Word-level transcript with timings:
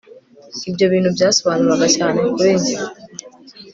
Ibyo 0.69 0.85
bintu 0.93 1.09
byasobanuraga 1.15 1.85
cyane 1.95 2.17
kuri 2.35 2.51
njye 2.59 2.75